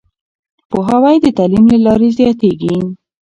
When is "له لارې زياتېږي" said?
1.71-2.75